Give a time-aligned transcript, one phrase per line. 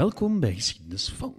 [0.00, 1.34] Welkom bij Geschiedenis van,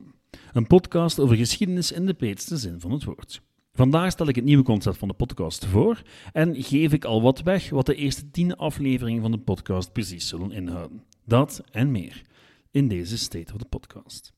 [0.54, 3.42] een podcast over geschiedenis in de breedste zin van het woord.
[3.74, 6.02] Vandaag stel ik het nieuwe concept van de podcast voor
[6.34, 10.28] en geef ik al wat weg wat de eerste tien afleveringen van de podcast precies
[10.28, 11.04] zullen inhouden.
[11.26, 12.22] Dat en meer
[12.72, 14.34] in deze State of the Podcast.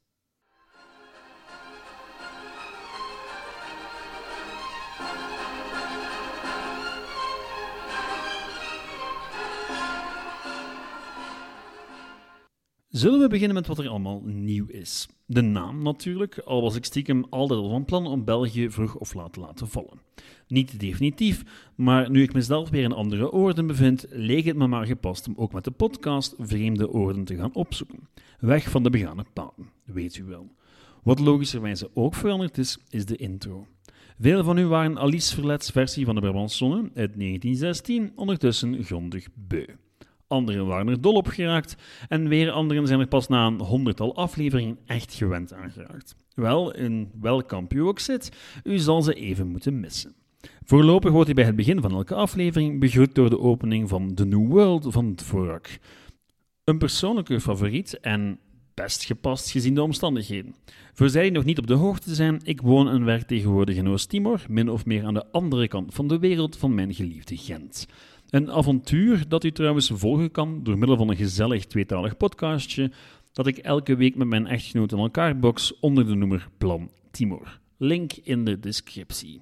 [12.93, 15.07] Zullen we beginnen met wat er allemaal nieuw is?
[15.25, 19.13] De naam natuurlijk, al was ik stiekem altijd al van plan om België vroeg of
[19.13, 20.01] laat te laten vallen.
[20.47, 21.43] Niet definitief,
[21.75, 25.33] maar nu ik mezelf weer in andere oorden bevind, leek het me maar gepast om
[25.37, 28.09] ook met de podcast vreemde oorden te gaan opzoeken.
[28.39, 30.51] Weg van de begane paden, weet u wel.
[31.03, 33.67] Wat logischerwijze ook veranderd is, is de intro.
[34.19, 39.65] Veel van u waren Alice Verlets versie van de Brabantsonne uit 1916 ondertussen grondig beu.
[40.33, 41.75] Anderen waren er dol op geraakt
[42.07, 46.15] en weer anderen zijn er pas na een honderdtal afleveringen echt gewend aan geraakt.
[46.33, 48.31] Wel, in welk kamp u ook zit,
[48.63, 50.15] u zal ze even moeten missen.
[50.63, 54.25] Voorlopig wordt hij bij het begin van elke aflevering begroet door de opening van The
[54.25, 55.77] New World van Dvorak.
[56.63, 58.39] Een persoonlijke favoriet en
[58.73, 60.55] best gepast gezien de omstandigheden.
[60.93, 63.87] Voor zij die nog niet op de hoogte zijn, ik woon en werk tegenwoordig in
[63.87, 67.87] Oost-Timor, min of meer aan de andere kant van de wereld van mijn geliefde Gent.
[68.33, 72.91] Een avontuur dat u trouwens volgen kan door middel van een gezellig tweetalig podcastje
[73.31, 77.59] dat ik elke week met mijn echtgenoot in elkaar box onder de noemer Plan Timor.
[77.77, 79.41] Link in de descriptie.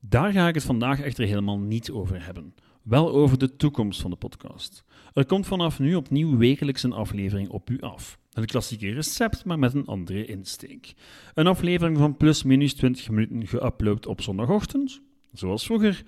[0.00, 2.54] Daar ga ik het vandaag echter helemaal niet over hebben.
[2.82, 4.84] Wel over de toekomst van de podcast.
[5.12, 8.18] Er komt vanaf nu opnieuw wekelijks een aflevering op u af.
[8.32, 10.94] Het klassieke recept, maar met een andere insteek.
[11.34, 15.00] Een aflevering van plus minus 20 minuten geüpload op zondagochtend,
[15.32, 16.02] zoals vroeger,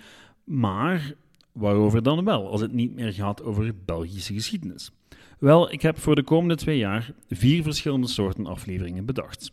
[0.45, 1.15] maar
[1.55, 4.91] Waarover dan wel, als het niet meer gaat over Belgische geschiedenis?
[5.39, 9.53] Wel, ik heb voor de komende twee jaar vier verschillende soorten afleveringen bedacht.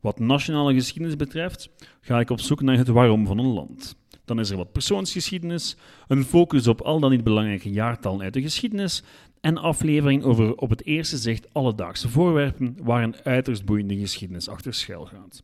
[0.00, 3.96] Wat nationale geschiedenis betreft, ga ik op zoek naar het waarom van een land.
[4.24, 5.76] Dan is er wat persoonsgeschiedenis,
[6.08, 9.02] een focus op al dan niet belangrijke jaartallen uit de geschiedenis
[9.40, 14.74] en aflevering over op het eerste zicht alledaagse voorwerpen waar een uiterst boeiende geschiedenis achter
[14.74, 15.42] schuil gaat.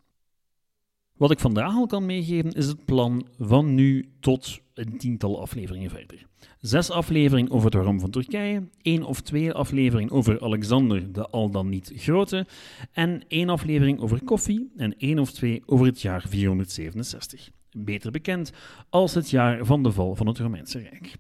[1.21, 5.91] Wat ik vandaag al kan meegeven is het plan van nu tot een tiental afleveringen
[5.91, 6.27] verder.
[6.61, 11.51] Zes afleveringen over het waarom van Turkije, één of twee afleveringen over Alexander de al
[11.51, 12.47] dan niet grote,
[12.93, 17.51] en één aflevering over koffie en één of twee over het jaar 467.
[17.71, 18.53] Beter bekend
[18.91, 21.15] als het jaar van de val van het Romeinse Rijk.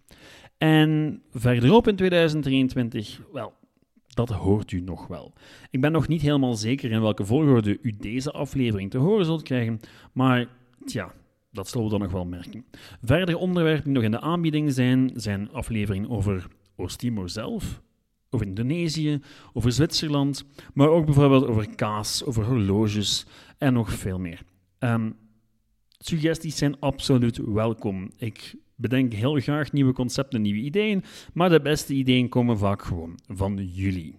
[0.58, 3.52] En verderop in 2023, wel,
[4.14, 5.32] dat hoort u nog wel.
[5.70, 9.42] Ik ben nog niet helemaal zeker in welke volgorde u deze aflevering te horen zult
[9.42, 9.80] krijgen,
[10.12, 10.46] maar
[10.84, 11.14] tja,
[11.50, 12.64] dat zullen we dan nog wel merken.
[13.02, 17.82] Verder onderwerpen die nog in de aanbieding zijn, zijn afleveringen over Oost-Timor zelf,
[18.30, 19.20] over Indonesië,
[19.52, 20.44] over Zwitserland,
[20.74, 23.26] maar ook bijvoorbeeld over kaas, over horloges
[23.58, 24.42] en nog veel meer.
[24.78, 25.16] Um,
[25.98, 28.10] suggesties zijn absoluut welkom.
[28.16, 33.18] Ik bedenk heel graag nieuwe concepten, nieuwe ideeën, maar de beste ideeën komen vaak gewoon
[33.28, 34.18] van jullie.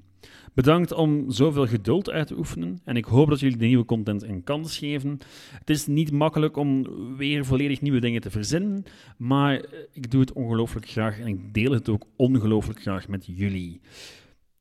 [0.53, 4.23] Bedankt om zoveel geduld uit te oefenen en ik hoop dat jullie de nieuwe content
[4.23, 5.17] een kans geven.
[5.51, 6.85] Het is niet makkelijk om
[7.17, 8.83] weer volledig nieuwe dingen te verzinnen,
[9.17, 13.81] maar ik doe het ongelooflijk graag en ik deel het ook ongelooflijk graag met jullie.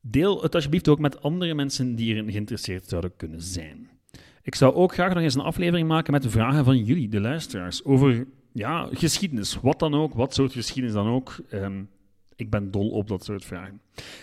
[0.01, 3.89] Deel het alsjeblieft ook met andere mensen die erin geïnteresseerd zouden kunnen zijn.
[4.43, 7.21] Ik zou ook graag nog eens een aflevering maken met de vragen van jullie, de
[7.21, 9.59] luisteraars, over ja, geschiedenis.
[9.61, 11.35] Wat dan ook, wat soort geschiedenis dan ook.
[11.53, 11.89] Um,
[12.41, 13.81] ik ben dol op dat soort vragen.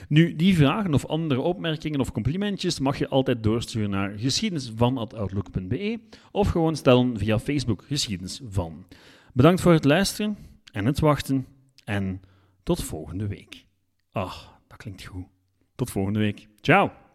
[0.08, 6.00] Nu, die vragen of andere opmerkingen of complimentjes mag je altijd doorsturen naar geschiedenisvan.outlook.be
[6.32, 8.86] of gewoon stellen via Facebook geschiedenis van.
[9.32, 10.36] Bedankt voor het luisteren
[10.72, 11.46] en het wachten
[11.84, 12.20] en
[12.62, 13.64] tot volgende week.
[14.12, 15.26] Ach, dat klinkt goed.
[15.74, 16.48] Tot volgende week.
[16.60, 17.07] Ciao!